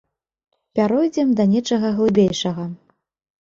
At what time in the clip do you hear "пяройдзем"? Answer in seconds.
0.79-1.29